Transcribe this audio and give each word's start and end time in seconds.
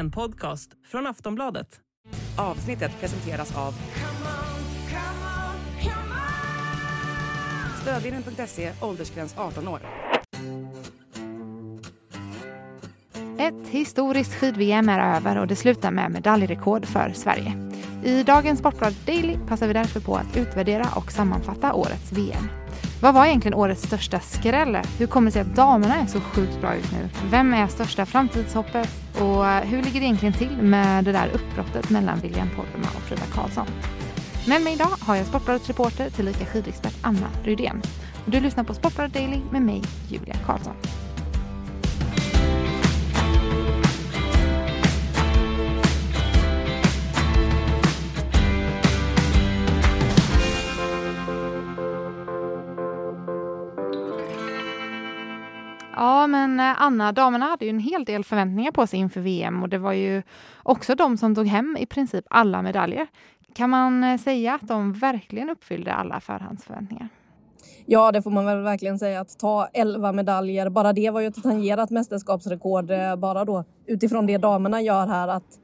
En 0.00 0.10
podcast 0.10 0.70
från 0.86 1.06
Aftonbladet. 1.06 1.80
Avsnittet 2.38 3.00
presenteras 3.00 3.56
av 3.56 3.74
Stödvinnen.se, 7.82 8.72
åldersgräns 8.82 9.34
18 9.38 9.68
år. 9.68 9.80
Ett 13.38 13.68
historiskt 13.68 14.34
skid-VM 14.34 14.88
är 14.88 15.16
över 15.16 15.38
och 15.38 15.46
det 15.46 15.56
slutar 15.56 15.90
med 15.90 16.10
medaljrekord 16.10 16.86
för 16.86 17.12
Sverige. 17.14 17.52
I 18.04 18.22
dagens 18.22 18.58
Sportbladet 18.58 19.06
Daily 19.06 19.36
passar 19.48 19.66
vi 19.66 19.72
därför 19.72 20.00
på 20.00 20.16
att 20.16 20.36
utvärdera 20.36 20.88
och 20.96 21.12
sammanfatta 21.12 21.74
årets 21.74 22.12
VM. 22.12 22.48
Vad 23.02 23.14
var 23.14 23.26
egentligen 23.26 23.54
årets 23.54 23.82
största 23.82 24.20
skräll? 24.20 24.78
Hur 24.98 25.06
kommer 25.06 25.26
det 25.26 25.32
sig 25.32 25.42
att 25.42 25.56
damerna 25.56 25.94
är 25.96 26.06
så 26.06 26.20
sjukt 26.20 26.60
bra 26.60 26.74
ut 26.74 26.92
nu? 26.92 27.08
Vem 27.30 27.54
är 27.54 27.66
största 27.66 28.06
framtidshoppet? 28.06 28.88
Och 29.20 29.46
eh, 29.46 29.64
hur 29.64 29.82
ligger 29.82 30.00
det 30.00 30.06
egentligen 30.06 30.34
till 30.34 30.56
med 30.62 31.04
det 31.04 31.12
där 31.12 31.28
uppbrottet 31.34 31.90
mellan 31.90 32.20
William 32.20 32.48
Poromaa 32.48 32.90
och 32.96 33.02
Frida 33.02 33.22
Karlsson? 33.34 33.66
Med 34.48 34.62
mig 34.62 34.72
idag 34.72 34.90
har 35.00 35.16
jag 35.16 35.26
Sportbladets 35.26 35.68
reporter 35.68 36.10
tillika 36.10 36.46
skidexpert 36.46 36.96
Anna 37.02 37.26
Rydén. 37.44 37.82
Du 38.24 38.40
lyssnar 38.40 38.64
på 38.64 38.74
Sportbladet 38.74 39.14
Daily 39.14 39.40
med 39.50 39.62
mig, 39.62 39.82
Julia 40.08 40.36
Karlsson. 40.46 40.74
Ja, 56.00 56.26
men 56.26 56.60
eh, 56.60 56.82
Anna, 56.82 57.12
damerna 57.12 57.46
hade 57.46 57.64
ju 57.64 57.70
en 57.70 57.78
hel 57.78 58.04
del 58.04 58.24
förväntningar 58.24 58.72
på 58.72 58.86
sig 58.86 58.98
inför 58.98 59.20
VM 59.20 59.62
och 59.62 59.68
det 59.68 59.78
var 59.78 59.92
ju 59.92 60.22
också 60.62 60.94
de 60.94 61.16
som 61.16 61.34
tog 61.34 61.46
hem 61.46 61.76
i 61.80 61.86
princip 61.86 62.24
alla 62.30 62.62
medaljer. 62.62 63.06
Kan 63.54 63.70
man 63.70 64.04
eh, 64.04 64.18
säga 64.18 64.54
att 64.54 64.68
de 64.68 64.92
verkligen 64.92 65.50
uppfyllde 65.50 65.94
alla 65.94 66.20
förhandsförväntningar? 66.20 67.08
Ja, 67.86 68.12
det 68.12 68.22
får 68.22 68.30
man 68.30 68.46
väl 68.46 68.62
verkligen 68.62 68.98
säga 68.98 69.20
att 69.20 69.38
ta 69.38 69.68
11 69.72 70.12
medaljer, 70.12 70.70
bara 70.70 70.92
det 70.92 71.10
var 71.10 71.20
ju 71.20 71.26
ett 71.26 71.42
tangerat 71.42 71.90
mästerskapsrekord 71.90 72.90
eh, 72.90 73.16
bara 73.16 73.44
då 73.44 73.64
utifrån 73.86 74.26
det 74.26 74.38
damerna 74.38 74.82
gör 74.82 75.06
här 75.06 75.28
att 75.28 75.58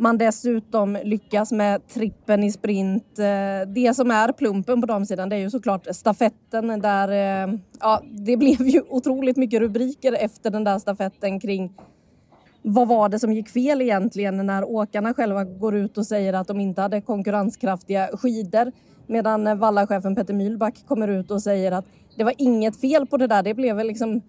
man 0.00 0.18
dessutom 0.18 0.98
lyckas 1.04 1.52
med 1.52 1.88
trippen 1.88 2.44
i 2.44 2.52
sprint. 2.52 3.18
Eh, 3.18 3.68
det 3.74 3.96
som 3.96 4.10
är 4.10 4.32
plumpen 4.32 4.80
på 4.80 4.86
damsidan 4.86 5.28
det 5.28 5.36
är 5.36 5.40
ju 5.40 5.50
såklart 5.50 5.86
stafetten 5.90 6.80
där 6.80 7.08
eh, 7.08 7.54
ja, 7.80 8.02
det 8.10 8.36
blev 8.36 8.60
ju 8.68 8.82
otroligt 8.88 9.36
mycket 9.36 9.60
rubriker 9.60 10.12
efter 10.12 10.50
den 10.50 10.64
där 10.64 10.78
stafetten 10.78 11.40
kring 11.40 11.72
vad 12.62 12.88
var 12.88 13.08
det 13.08 13.18
som 13.18 13.32
gick 13.32 13.48
fel 13.48 13.82
egentligen 13.82 14.46
när 14.46 14.64
åkarna 14.64 15.14
själva 15.14 15.44
går 15.44 15.76
ut 15.76 15.98
och 15.98 16.06
säger 16.06 16.32
att 16.32 16.48
de 16.48 16.60
inte 16.60 16.80
hade 16.80 17.00
konkurrenskraftiga 17.00 18.10
skidor 18.12 18.72
medan 19.06 19.46
eh, 19.46 19.54
vallachefen 19.54 20.14
Petter 20.14 20.34
Mühlback 20.34 20.86
kommer 20.86 21.08
ut 21.08 21.30
och 21.30 21.42
säger 21.42 21.72
att 21.72 21.84
det 22.16 22.24
var 22.24 22.34
inget 22.38 22.80
fel 22.80 23.06
på 23.06 23.16
det 23.16 23.26
där. 23.26 23.42
Det 23.42 23.54
blev 23.54 23.76
väl 23.76 23.86
liksom 23.86 24.22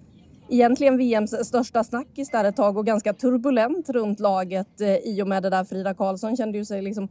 egentligen 0.49 0.97
VMs 0.97 1.47
största 1.47 1.83
snackis 1.83 2.29
där 2.29 2.43
ett 2.43 2.55
tag 2.55 2.77
och 2.77 2.85
ganska 2.85 3.13
turbulent 3.13 3.89
runt 3.89 4.19
laget 4.19 4.81
eh, 4.81 4.95
i 4.95 5.21
och 5.23 5.27
med 5.27 5.43
det 5.43 5.49
där. 5.49 5.63
Frida 5.63 5.93
Karlsson 5.93 6.37
kände 6.37 6.57
ju 6.57 6.65
sig 6.65 6.81
liksom 6.81 7.07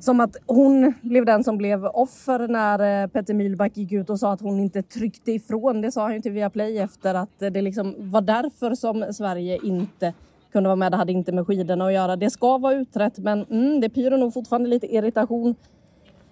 som 0.00 0.20
att 0.20 0.36
hon 0.46 0.94
blev 1.02 1.24
den 1.24 1.44
som 1.44 1.58
blev 1.58 1.86
offer 1.86 2.48
när 2.48 3.02
eh, 3.02 3.08
Petter 3.08 3.34
Mühlback 3.34 3.76
gick 3.76 3.92
ut 3.92 4.10
och 4.10 4.18
sa 4.18 4.32
att 4.32 4.40
hon 4.40 4.60
inte 4.60 4.82
tryckte 4.82 5.32
ifrån. 5.32 5.80
Det 5.80 5.92
sa 5.92 6.02
han 6.02 6.14
ju 6.14 6.20
till 6.20 6.32
Viaplay 6.32 6.78
efter 6.78 7.14
att 7.14 7.42
eh, 7.42 7.50
det 7.50 7.62
liksom 7.62 7.94
var 7.98 8.20
därför 8.20 8.74
som 8.74 9.12
Sverige 9.12 9.58
inte 9.62 10.14
kunde 10.52 10.68
vara 10.68 10.76
med. 10.76 10.92
Det 10.92 10.96
hade 10.96 11.12
inte 11.12 11.32
med 11.32 11.46
skidorna 11.46 11.86
att 11.86 11.92
göra. 11.92 12.16
Det 12.16 12.30
ska 12.30 12.58
vara 12.58 12.74
utrett 12.74 13.18
men 13.18 13.44
mm, 13.44 13.80
det 13.80 13.88
pyr 13.88 14.10
nog 14.10 14.34
fortfarande 14.34 14.68
lite 14.68 14.94
irritation 14.94 15.54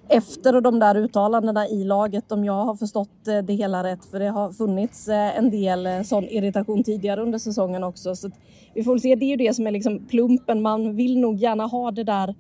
efter 0.09 0.61
de 0.61 0.79
där 0.79 0.97
uttalandena 0.97 1.69
i 1.69 1.85
laget 1.85 2.33
om 2.33 2.45
jag 2.45 2.65
har 2.65 2.75
förstått 2.75 3.29
eh, 3.29 3.39
det 3.39 3.53
hela 3.53 3.85
rätt. 3.85 4.05
För 4.05 4.19
det 4.19 4.29
har 4.29 4.53
funnits 4.53 5.09
eh, 5.09 5.39
en 5.39 5.51
del 5.51 5.87
eh, 5.87 6.03
sån 6.03 6.25
irritation 6.25 6.85
tidigare 6.85 7.23
under 7.23 7.39
säsongen 7.39 7.85
också. 7.85 8.17
Så 8.17 8.31
vi 8.75 8.85
får 8.85 8.99
se, 8.99 9.15
det 9.15 9.25
är 9.25 9.31
ju 9.31 9.37
det 9.37 9.55
som 9.55 9.67
är 9.67 9.71
liksom 9.71 10.07
plumpen. 10.07 10.63
Man 10.63 10.97
vill 10.97 11.19
nog 11.19 11.37
gärna 11.37 11.67
ha 11.67 11.91
det 11.91 12.05
där 12.05 12.35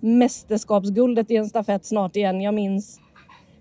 mästerskapsguldet 0.00 1.30
i 1.30 1.36
en 1.36 1.46
stafett 1.46 1.84
snart 1.84 2.16
igen. 2.16 2.40
Jag 2.40 2.54
minns 2.54 3.00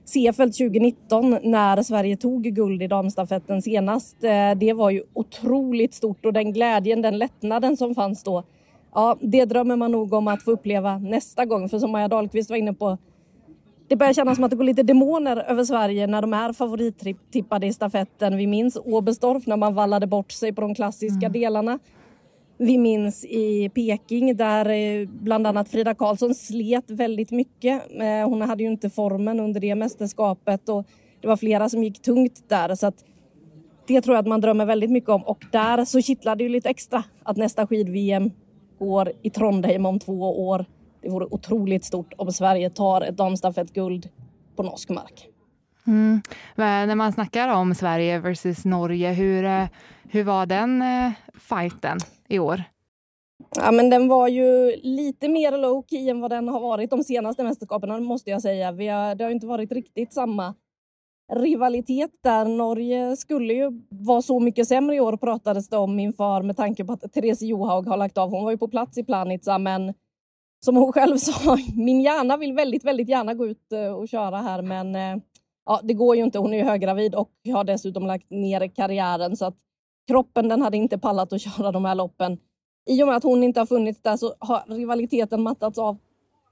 Seefeld 0.06 0.54
2019 0.54 1.38
när 1.44 1.84
Sverige 1.84 2.18
tog 2.18 2.44
guld 2.44 2.84
i 2.84 2.88
damstafetten 2.88 3.62
senast. 3.62 4.18
Det 4.58 4.74
var 4.74 4.90
ju 4.90 5.04
otroligt 5.14 5.94
stort 5.94 6.26
och 6.26 6.34
den 6.34 6.54
glädjen, 6.54 7.02
den 7.02 7.18
lättnaden 7.18 7.78
som 7.78 7.96
fanns 7.96 8.24
då. 8.24 8.44
Ja, 8.94 9.18
det 9.22 9.46
drömmer 9.46 9.76
man 9.76 9.92
nog 9.92 10.14
om 10.14 10.28
att 10.28 10.44
få 10.44 10.52
uppleva 10.52 10.98
nästa 10.98 11.46
gång. 11.46 11.70
För 11.70 11.80
som 11.80 11.92
Maja 11.92 12.08
Dahlqvist 12.08 12.50
var 12.50 12.58
inne 12.58 12.74
på 12.74 12.98
det 13.91 13.96
börjar 13.96 14.13
kännas 14.13 14.35
som 14.35 14.44
att 14.44 14.52
det 14.52 14.57
går 14.57 14.63
lite 14.63 14.84
demoner 14.84 15.38
över 15.38 15.63
Sverige 15.63 16.07
när 16.07 16.22
de 16.22 16.34
är 16.34 16.53
favorittippade 16.53 17.68
i 17.68 17.74
stafetten. 17.74 18.38
Vi 18.38 18.47
minns 18.47 18.75
Oberstdorf 18.75 19.47
när 19.47 19.57
man 19.57 19.74
vallade 19.74 20.07
bort 20.07 20.31
sig 20.31 20.53
på 20.53 20.62
de 20.62 20.75
klassiska 20.75 21.25
mm. 21.25 21.31
delarna. 21.31 21.79
Vi 22.57 22.78
minns 22.78 23.25
i 23.25 23.69
Peking 23.69 24.35
där 24.35 24.69
eh, 24.69 25.07
bland 25.07 25.47
annat 25.47 25.69
Frida 25.69 25.94
Karlsson 25.96 26.35
slet 26.35 26.91
väldigt 26.91 27.31
mycket. 27.31 27.84
Eh, 28.02 28.29
hon 28.29 28.41
hade 28.41 28.63
ju 28.63 28.69
inte 28.69 28.90
formen 28.90 29.40
under 29.40 29.59
det 29.59 29.75
mästerskapet 29.75 30.69
och 30.69 30.85
det 31.22 31.28
var 31.28 31.38
flera 31.38 31.69
som 31.69 31.84
gick 31.84 32.02
tungt 32.02 32.50
där. 32.50 32.75
Så 32.75 32.88
att 32.88 33.06
det 33.88 34.02
tror 34.02 34.16
jag 34.16 34.22
att 34.22 34.28
man 34.28 34.41
drömmer 34.41 34.66
väldigt 34.66 34.91
mycket 34.91 35.09
om 35.09 35.23
och 35.23 35.46
där 35.52 35.85
så 35.85 36.02
kittlar 36.02 36.35
det 36.35 36.44
ju 36.44 36.50
lite 36.50 36.69
extra 36.69 37.03
att 37.23 37.38
nästa 37.38 37.68
skid-VM 37.68 38.31
går 38.79 39.12
i 39.22 39.29
Trondheim 39.29 39.85
om 39.85 40.00
två 40.00 40.47
år. 40.47 40.66
Det 41.02 41.10
vore 41.10 41.26
otroligt 41.26 41.86
stort 41.86 42.14
om 42.18 42.32
Sverige 42.32 42.70
tar 42.70 43.02
ett 43.02 43.18
damstafettguld 43.18 44.10
på 44.56 44.64
norsk 44.64 44.90
mark. 44.90 45.28
Mm. 45.88 46.22
När 46.56 46.96
man 46.96 47.14
snackar 47.14 47.48
om 47.48 47.76
Sverige 47.76 48.20
versus 48.20 48.66
Norge, 48.66 49.12
hur, 49.14 49.46
eh, 49.46 49.66
hur 50.04 50.24
var 50.24 50.46
den 50.46 50.82
eh, 50.82 51.12
fighten 51.34 51.98
i 52.28 52.40
år? 52.40 52.64
Ja, 53.56 53.72
men 53.72 53.90
den 53.90 54.08
var 54.08 54.28
ju 54.28 54.76
lite 54.84 55.28
mer 55.28 55.58
low 55.58 55.84
key 55.90 56.10
än 56.10 56.22
vad 56.22 56.32
den 56.32 56.48
har 56.48 56.60
varit 56.60 56.90
de 56.90 57.04
senaste 57.04 57.44
mästerskapen, 57.44 58.04
måste 58.04 58.30
jag 58.30 58.42
säga. 58.42 58.72
Vi 58.72 58.88
har, 58.88 59.16
det 59.16 59.24
har 59.24 59.32
inte 59.32 59.48
varit 59.48 59.72
riktigt 59.72 60.14
samma 60.14 60.56
rivalitet 61.34 62.12
där. 62.24 62.46
Norge 62.46 63.18
skulle 63.18 63.54
ju 63.54 63.82
vara 63.90 64.22
så 64.22 64.40
mycket 64.40 64.68
sämre 64.68 64.96
i 64.96 65.00
år 65.00 65.18
pratades 65.18 65.70
det 65.70 65.78
om 65.78 66.00
inför 66.00 66.42
med 66.42 66.58
tanke 66.58 66.86
på 66.86 66.94
att 66.94 67.14
Therese 67.14 67.42
Johaug 67.42 67.88
har 67.88 67.98
lagt 67.98 68.18
av. 68.18 68.30
Hon 68.30 68.44
var 68.44 68.52
ju 68.52 68.58
på 68.58 68.68
plats 68.68 68.98
i 68.98 69.04
Planica 69.04 69.58
men 69.58 69.94
som 70.66 70.76
hon 70.76 70.94
själv 70.94 71.18
sa, 71.18 71.58
min 71.76 72.02
hjärna 72.02 72.38
vill 72.38 72.54
väldigt, 72.54 72.86
väldigt 72.86 73.10
gärna 73.10 73.34
gå 73.34 73.48
ut 73.48 73.72
eh, 73.72 73.94
och 73.94 74.08
köra 74.08 74.38
här 74.38 74.62
men 74.62 74.96
eh, 74.96 75.24
ja, 75.66 75.80
det 75.84 75.94
går 75.94 76.16
ju 76.16 76.24
inte. 76.24 76.40
Hon 76.40 76.54
är 76.54 76.58
ju 76.58 76.64
höggravid 76.64 77.16
och 77.16 77.32
har 77.54 77.64
dessutom 77.64 78.08
lagt 78.08 78.30
ner 78.30 78.68
karriären 78.68 79.38
så 79.38 79.46
att 79.46 79.58
kroppen 80.08 80.50
den 80.50 80.62
hade 80.62 80.78
inte 80.78 80.98
pallat 80.98 81.34
att 81.34 81.42
köra 81.56 81.72
de 81.72 81.86
här 81.86 81.96
loppen. 81.96 82.38
I 82.90 83.04
och 83.04 83.08
med 83.08 83.16
att 83.16 83.24
hon 83.24 83.44
inte 83.44 83.60
har 83.60 83.66
funnits 83.66 84.02
där 84.02 84.18
så 84.18 84.34
har 84.40 84.76
rivaliteten 84.76 85.42
mattats 85.42 85.80
av 85.80 85.98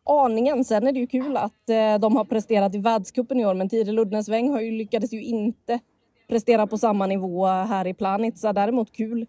aningen. 0.04 0.64
Sen 0.64 0.88
är 0.88 0.92
det 0.92 1.00
ju 1.00 1.08
kul 1.08 1.38
att 1.38 1.70
eh, 1.70 2.00
de 2.00 2.16
har 2.16 2.26
presterat 2.26 2.76
i 2.76 2.78
världscupen 2.78 3.40
i 3.40 3.46
år 3.46 3.54
men 3.54 3.70
Tiril 3.70 4.00
Uddnesväng 4.00 4.50
har 4.50 4.62
ju 4.62 4.72
lyckades 4.72 5.14
ju 5.14 5.24
inte 5.24 5.80
prestera 6.28 6.68
på 6.68 6.78
samma 6.78 7.08
nivå 7.08 7.46
här 7.46 7.88
i 7.88 7.94
Planica. 7.94 8.54
Däremot 8.54 8.92
kul 8.92 9.26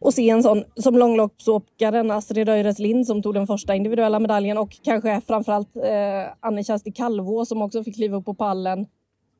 och 0.00 0.14
se 0.14 0.30
en 0.30 0.42
sån 0.42 0.64
som 0.76 0.98
långloppsåkaren 0.98 2.10
Astrid 2.10 2.48
Öires 2.48 2.78
Lind 2.78 3.06
som 3.06 3.22
tog 3.22 3.34
den 3.34 3.46
första 3.46 3.74
individuella 3.74 4.20
medaljen 4.20 4.58
och 4.58 4.76
kanske 4.82 5.20
framförallt 5.26 5.76
eh, 5.76 6.32
Anne-Kersti 6.40 6.92
Kalvå 6.92 7.44
som 7.44 7.62
också 7.62 7.84
fick 7.84 7.94
kliva 7.94 8.16
upp 8.16 8.24
på 8.24 8.34
pallen 8.34 8.86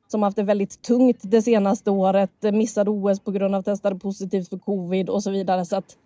som 0.09 0.23
haft 0.23 0.37
det 0.37 0.43
väldigt 0.43 0.83
tungt 0.83 1.19
det 1.23 1.43
senaste 1.43 1.91
året, 1.91 2.31
missade 2.43 2.91
OS 2.91 3.21
på 3.21 3.31
grund 3.31 3.55
av 3.55 3.63
testade 3.63 3.97
positivt 3.97 4.49
för 4.49 4.59
covid 4.59 5.09
och 5.09 5.23
så 5.23 5.31
vidare. 5.31 5.65
Så 5.65 5.77
att, 5.77 5.97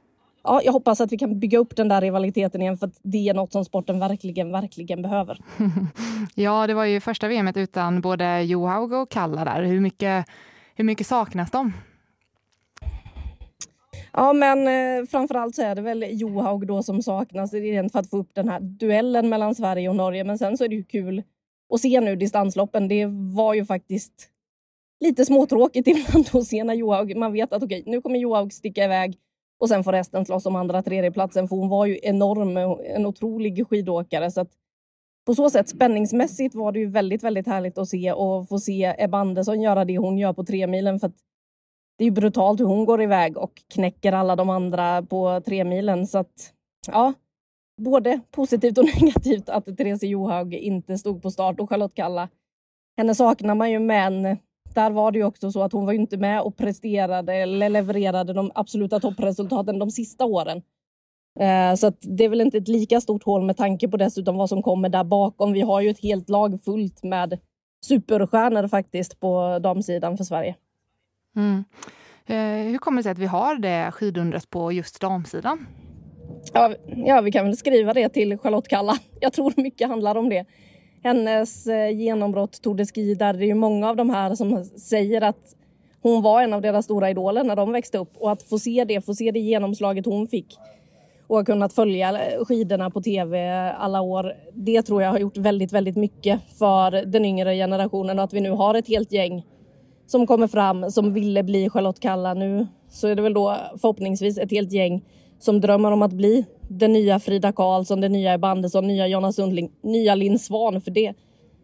ja, 0.45 0.61
jag 0.65 0.73
hoppas 0.73 1.01
att 1.01 1.13
vi 1.13 1.19
kan 1.19 1.41
bygga 1.41 1.59
upp 1.59 1.77
den 1.77 1.89
där 1.89 2.01
rivaliteten 2.01 2.63
igen 2.63 2.79
för 2.79 2.87
att 2.87 2.99
det 3.03 3.29
är 3.29 3.35
något 3.35 3.53
som 3.53 3.65
sporten 3.65 4.01
verkligen, 4.01 4.53
verkligen 4.53 5.03
behöver. 5.03 5.39
ja, 6.35 6.67
det 6.67 6.75
var 6.75 6.85
ju 6.85 7.01
första 7.01 7.29
VMet 7.29 7.57
utan 7.57 8.01
både 8.01 8.43
Johaug 8.43 8.93
och 8.93 9.11
Kalla 9.11 9.45
där. 9.45 9.63
Hur 9.63 9.81
mycket, 9.81 10.27
hur 10.75 10.85
mycket 10.85 11.07
saknas 11.07 11.51
de? 11.51 11.73
Ja, 14.13 14.33
men 14.33 14.69
eh, 14.69 15.07
framförallt 15.07 15.55
så 15.55 15.63
är 15.63 15.75
det 15.75 15.83
väl 15.83 16.05
Johaug 16.11 16.67
då 16.67 16.83
som 16.83 17.03
saknas 17.03 17.53
rent 17.53 17.93
för 17.93 17.99
att 17.99 18.11
få 18.11 18.17
upp 18.17 18.35
den 18.35 18.49
här 18.49 18.61
duellen 18.61 19.29
mellan 19.29 19.55
Sverige 19.55 19.89
och 19.89 19.97
Norge. 19.97 20.25
Men 20.25 20.39
sen 20.39 20.57
så 20.57 20.65
är 20.65 20.69
det 20.69 20.75
ju 20.75 20.85
kul 20.85 21.23
att 21.75 21.81
se 21.81 22.01
nu 22.01 22.17
distansloppen. 22.17 22.89
Det 22.89 23.07
var 23.35 23.55
ju 23.55 23.65
faktiskt 23.65 24.29
lite 25.01 25.25
småtråkigt 25.25 25.89
ibland 25.89 26.29
att 26.33 26.47
se 26.47 26.65
när 26.65 26.75
Johaug, 26.75 27.17
man 27.17 27.33
vet 27.33 27.53
att 27.53 27.63
okej, 27.63 27.83
nu 27.87 28.01
kommer 28.01 28.19
Johaug 28.19 28.53
sticka 28.53 28.85
iväg 28.85 29.19
och 29.61 29.69
sen 29.69 29.85
får 29.85 29.93
resten 29.93 30.27
slåss 30.27 30.47
om 30.47 30.57
andra 30.57 30.83
tredjeplatsen 30.83 31.49
för 31.49 31.57
hon 31.57 31.69
var 31.69 31.87
ju 31.87 31.99
enorm, 32.03 32.57
en 32.97 33.07
otrolig 33.07 33.67
skidåkare. 33.67 34.31
Så 34.31 34.41
att 34.41 34.51
på 35.27 35.35
så 35.35 35.51
sätt 35.51 35.69
spänningsmässigt 35.69 36.55
var 36.55 36.73
det 36.73 36.79
ju 36.79 36.87
väldigt, 36.87 37.23
väldigt 37.23 37.47
härligt 37.47 37.79
att 37.79 37.89
se 37.89 38.13
och 38.13 38.49
få 38.49 38.59
se 38.59 38.95
Ebba 38.99 39.19
Andersson 39.19 39.61
göra 39.61 39.85
det 39.85 39.99
hon 39.99 40.19
gör 40.19 40.33
på 40.33 40.45
tre 40.45 40.67
milen 40.67 41.01
för 41.01 41.07
att 41.07 41.17
det 42.01 42.07
är 42.07 42.11
brutalt 42.11 42.61
hur 42.61 42.65
hon 42.65 42.85
går 42.85 43.03
iväg 43.03 43.37
och 43.37 43.63
knäcker 43.69 44.13
alla 44.13 44.37
de 44.37 44.51
andra 44.51 45.03
på 45.03 45.41
tre 45.45 45.65
milen. 45.65 46.07
Så 46.07 46.19
att, 46.19 46.53
ja, 46.87 47.13
både 47.83 48.21
positivt 48.31 48.79
och 48.79 48.85
negativt 49.03 49.49
att 49.49 49.77
Therese 49.77 50.03
Johaug 50.03 50.55
inte 50.55 50.99
stod 50.99 51.23
på 51.23 51.31
start 51.31 51.61
och 51.61 51.69
Charlotte 51.69 51.95
Kalla. 51.95 52.29
Henne 52.97 53.15
saknar 53.15 53.55
man 53.55 53.71
ju, 53.71 53.79
men 53.79 54.23
där 54.75 54.91
var 54.91 55.13
det 55.13 55.19
ju 55.19 55.25
också 55.25 55.53
så 55.53 55.63
att 55.63 55.73
hon 55.73 55.87
var 55.87 55.93
inte 55.93 56.17
med 56.17 56.43
och 56.43 56.57
presterade 56.57 57.35
eller 57.35 57.69
levererade 57.69 58.33
de 58.33 58.51
absoluta 58.55 59.01
toppresultaten 59.01 59.79
de 59.79 59.91
sista 59.91 60.25
åren. 60.25 60.63
Eh, 61.41 61.75
så 61.75 61.87
att 61.87 61.99
det 62.01 62.25
är 62.25 62.29
väl 62.29 62.41
inte 62.41 62.59
ett 62.59 62.69
lika 62.69 63.01
stort 63.01 63.25
hål 63.25 63.43
med 63.43 63.57
tanke 63.57 63.89
på 63.89 63.97
dessutom 63.97 64.37
vad 64.37 64.49
som 64.49 64.63
kommer 64.63 64.89
där 64.89 65.05
bakom. 65.05 65.53
Vi 65.53 65.61
har 65.61 65.81
ju 65.81 65.91
ett 65.91 66.03
helt 66.03 66.29
lag 66.29 66.63
fullt 66.65 67.03
med 67.03 67.39
superstjärnor 67.87 68.69
faktiskt 68.69 69.21
på 69.21 69.59
damsidan 69.59 70.17
för 70.17 70.25
Sverige. 70.25 70.57
Mm. 71.37 71.65
Eh, 72.27 72.71
hur 72.71 72.79
kommer 72.79 72.97
det 72.97 73.03
sig 73.03 73.13
att 73.13 73.19
vi 73.19 73.27
har 73.27 73.57
det 73.57 73.91
skidundret 73.93 74.51
på 74.51 74.73
just 74.73 75.01
damsidan? 75.01 75.67
Ja, 76.53 76.75
ja, 76.87 77.21
vi 77.21 77.33
kan 77.33 77.45
väl 77.45 77.57
skriva 77.57 77.95
det 77.95 78.09
till 78.09 78.39
Charlotte 78.39 78.69
Kalla. 78.69 78.99
Jag 79.21 79.33
tror 79.33 79.53
mycket 79.57 79.89
handlar 79.89 80.17
om 80.17 80.29
det. 80.29 80.47
Hennes 81.03 81.67
eh, 81.67 81.91
genombrott 81.91 82.63
Tour 82.63 82.75
de 82.75 82.87
Ski, 82.87 83.15
där 83.15 83.33
det 83.33 83.45
är 83.45 83.47
ju 83.47 83.55
många 83.55 83.89
av 83.89 83.97
de 83.97 84.11
här 84.11 84.35
som 84.35 84.65
säger 84.65 85.23
att 85.23 85.57
hon 86.03 86.23
var 86.23 86.43
en 86.43 86.53
av 86.53 86.63
deras 86.63 86.85
stora 86.85 87.11
idoler 87.11 87.45
när 87.45 87.57
de 87.57 87.73
växte 87.73 87.99
upp 87.99 88.17
och 88.17 88.33
att 88.33 88.43
få 88.43 88.59
se 88.59 88.85
det, 88.85 89.01
få 89.01 89.15
se 89.15 89.31
det 89.31 89.41
genomslaget 89.41 90.07
hon 90.07 90.29
fick 90.29 90.59
och 91.27 91.37
ha 91.37 91.45
kunnat 91.45 91.73
följa 91.73 92.09
eh, 92.09 92.45
skidorna 92.45 92.91
på 92.91 93.03
tv 93.03 93.51
alla 93.79 94.01
år. 94.01 94.35
Det 94.53 94.83
tror 94.83 95.03
jag 95.03 95.11
har 95.11 95.19
gjort 95.19 95.37
väldigt, 95.37 95.73
väldigt 95.73 95.97
mycket 95.97 96.41
för 96.59 96.91
den 96.91 97.25
yngre 97.25 97.55
generationen 97.55 98.19
och 98.19 98.25
att 98.25 98.33
vi 98.33 98.41
nu 98.41 98.51
har 98.51 98.75
ett 98.75 98.89
helt 98.89 99.13
gäng 99.13 99.45
som 100.11 100.27
kommer 100.27 100.47
fram 100.47 100.91
som 100.91 101.13
ville 101.13 101.43
bli 101.43 101.71
Charlotte 101.71 102.01
Kalla. 102.01 102.35
Nu 102.35 102.67
så 102.89 103.09
är 103.09 103.15
det 103.15 103.23
väl 103.23 103.35
då 103.35 103.57
förhoppningsvis 103.81 104.39
ett 104.39 104.51
helt 104.51 104.73
gäng 104.73 105.05
som 105.39 105.61
drömmer 105.61 105.93
om 105.93 106.03
att 106.03 106.13
bli 106.13 106.45
den 106.69 106.93
nya 106.93 107.21
Frida 107.21 107.53
Karlsson, 107.53 108.01
den 108.01 108.13
nya 108.13 108.35
Ebba 108.35 108.51
Andersson, 108.51 108.87
nya 108.87 109.07
Jonna 109.07 109.33
Sundling, 109.33 109.71
nya 109.83 110.15
Linn 110.15 110.39
Svan. 110.39 110.81
För 110.81 110.91
det 110.91 111.15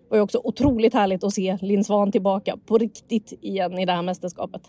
var 0.08 0.16
ju 0.16 0.22
också 0.22 0.40
otroligt 0.44 0.94
härligt 0.94 1.24
att 1.24 1.32
se 1.32 1.58
Linn 1.60 1.84
Svan 1.84 2.12
tillbaka 2.12 2.56
på 2.66 2.78
riktigt 2.78 3.32
igen 3.40 3.78
i 3.78 3.86
det 3.86 3.92
här 3.92 4.02
mästerskapet. 4.02 4.62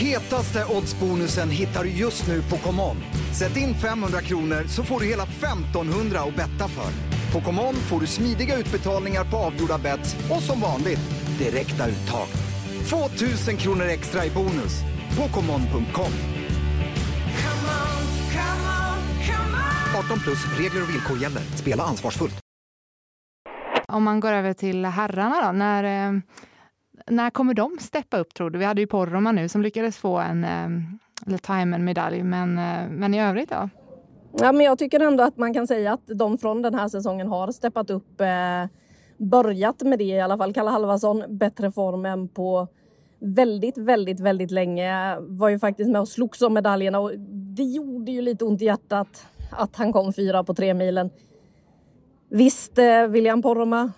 Hetaste 0.00 0.64
oddsbonusen 0.76 1.50
hittar 1.50 1.84
du 1.84 1.90
just 1.90 2.28
nu 2.28 2.42
på 2.50 2.56
ComeOn. 2.56 2.96
Sätt 3.38 3.56
in 3.56 3.74
500 3.74 4.20
kronor 4.20 4.68
så 4.68 4.82
får 4.82 5.00
du 5.00 5.06
hela 5.06 5.22
1500 5.22 6.18
att 6.20 6.36
betta 6.36 6.68
för. 6.68 7.13
På 7.34 7.40
ComeOn 7.40 7.74
får 7.74 8.00
du 8.00 8.06
smidiga 8.06 8.56
utbetalningar 8.56 9.24
på 9.24 9.36
avgjorda 9.36 9.78
bets 9.78 10.16
och 10.30 10.42
som 10.42 10.60
vanligt 10.60 11.00
direkta 11.38 11.88
uttag. 11.88 12.26
Få 12.90 13.08
tusen 13.08 13.56
kronor 13.56 13.84
extra 13.84 14.24
i 14.24 14.30
bonus 14.30 14.80
på 15.16 15.22
ComeOn.com. 15.22 16.12
18 19.98 20.18
plus, 20.18 20.58
regler 20.58 20.82
och 20.82 20.88
villkor 20.88 21.18
gäller. 21.18 21.40
Spela 21.40 21.82
ansvarsfullt. 21.82 22.40
Om 23.88 24.04
man 24.04 24.20
går 24.20 24.32
över 24.32 24.52
till 24.52 24.84
herrarna 24.84 25.46
då, 25.46 25.52
när, 25.52 25.84
eh, 25.84 26.20
när 27.06 27.30
kommer 27.30 27.54
de 27.54 27.78
steppa 27.80 28.16
upp 28.16 28.34
tror 28.34 28.50
du? 28.50 28.58
Vi 28.58 28.64
hade 28.64 28.80
ju 28.80 28.86
Porroma 28.86 29.32
nu 29.32 29.48
som 29.48 29.62
lyckades 29.62 29.98
få 29.98 30.18
en, 30.18 30.44
eh, 30.44 30.68
eller 31.26 31.38
ta 31.38 31.52
hem 31.52 31.74
en 31.74 31.84
medalj, 31.84 32.22
men, 32.22 32.58
eh, 32.58 32.88
men 32.88 33.14
i 33.14 33.20
övrigt 33.20 33.50
då? 33.50 33.54
Ja, 33.54 33.83
men 34.38 34.60
jag 34.60 34.78
tycker 34.78 35.00
ändå 35.00 35.24
att 35.24 35.36
man 35.36 35.54
kan 35.54 35.66
säga 35.66 35.92
att 35.92 36.06
de 36.06 36.38
från 36.38 36.62
den 36.62 36.74
här 36.74 36.88
säsongen 36.88 37.28
har 37.28 37.52
steppat 37.52 37.90
upp. 37.90 38.20
Eh, 38.20 38.66
börjat 39.16 39.82
med 39.82 39.98
det 39.98 40.04
i 40.04 40.20
alla 40.20 40.38
fall. 40.38 40.52
Kalle 40.52 40.70
Halvarsson, 40.70 41.24
bättre 41.28 41.70
form 41.70 42.06
än 42.06 42.28
på 42.28 42.68
väldigt, 43.18 43.78
väldigt, 43.78 44.20
väldigt 44.20 44.50
länge. 44.50 45.16
Var 45.20 45.48
ju 45.48 45.58
faktiskt 45.58 45.90
med 45.90 46.00
och 46.00 46.08
slogs 46.08 46.42
om 46.42 46.54
medaljerna 46.54 47.00
och 47.00 47.10
det 47.56 47.62
gjorde 47.62 48.12
ju 48.12 48.22
lite 48.22 48.44
ont 48.44 48.62
i 48.62 48.64
hjärtat 48.64 49.26
att 49.50 49.76
han 49.76 49.92
kom 49.92 50.12
fyra 50.12 50.44
på 50.44 50.54
tre 50.54 50.74
milen. 50.74 51.10
Visst, 52.28 52.78
eh, 52.78 53.06
William 53.06 53.42
Poromaa, 53.42 53.92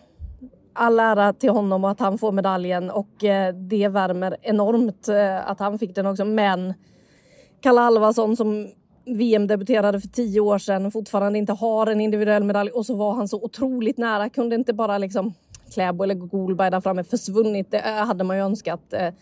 all 0.73 1.01
ära 1.01 1.33
till 1.33 1.51
honom 1.51 1.85
och 1.85 1.91
att 1.91 2.01
han 2.01 2.19
får 2.19 2.33
medaljen 2.33 2.91
och 2.91 3.25
eh, 3.25 3.55
det 3.55 3.89
värmer 3.89 4.37
enormt 4.43 5.09
eh, 5.09 5.51
att 5.51 5.61
han 5.61 5.79
fick 5.79 5.95
den 5.95 6.07
också. 6.07 6.25
Men 6.25 6.75
Kalle 7.61 7.81
Alvarsson 7.81 8.37
som 8.37 8.69
VM-debuterade 9.07 10.01
för 10.01 10.09
tio 10.09 10.41
år 10.41 10.59
sedan 10.59 10.91
fortfarande 10.91 11.39
inte 11.39 11.53
har 11.53 11.87
en 11.87 12.01
individuell 12.01 12.45
medalj 12.45 12.71
och 12.71 12.87
så 12.87 12.95
var 12.95 13.15
han 13.15 13.29
så 13.29 13.43
otroligt 13.43 13.99
nära. 13.99 14.29
Kunde 14.29 14.57
inte 14.57 14.73
bara 14.73 14.99
liksom 14.99 15.35
Kläbo 15.75 16.05
eller 16.05 16.15
Golberg 16.15 16.71
där 16.71 16.81
framme 16.81 17.05
försvunnit. 17.05 17.71
Det 17.71 17.79
eh, 17.79 18.07
hade 18.07 18.25
man 18.25 18.37
ju 18.37 18.43
önskat. 18.43 18.93
Eh. 18.93 19.13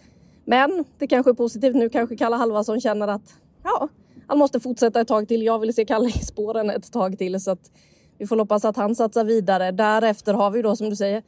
Men 0.44 0.84
det 0.98 1.06
kanske 1.06 1.31
är 1.31 1.34
positivt 1.34 1.75
nu. 1.76 1.88
Kanske 1.88 2.16
Kalle 2.16 2.36
Halvarsson 2.36 2.81
känner 2.81 3.08
att 3.08 3.34
ja, 3.64 3.88
han 4.26 4.38
måste 4.38 4.60
fortsätta 4.60 5.00
ett 5.00 5.08
tag 5.08 5.28
till. 5.28 5.42
Jag 5.42 5.58
vill 5.58 5.75
se 5.75 5.84
Kalle 5.84 6.08
i 6.08 6.12
spåren 6.12 6.70
ett 6.70 6.92
tag 6.92 7.19
till 7.19 7.40
så 7.40 7.50
att 7.50 7.70
vi 8.19 8.26
får 8.26 8.37
hoppas 8.37 8.64
att 8.64 8.76
han 8.76 8.94
satsar 8.94 9.25
vidare. 9.25 9.70
Därefter 9.70 10.34
har 10.34 10.50
vi 10.50 10.62
då 10.62 10.76
som 10.76 10.90
du 10.90 10.96
säger 10.96 11.22